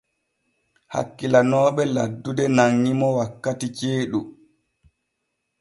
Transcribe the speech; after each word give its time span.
Hakkilanooɓe 0.93 1.83
laddude 1.95 2.45
nanŋi 2.55 2.91
mo 2.99 3.07
wakkati 3.17 3.67
ceeɗu. 3.77 4.19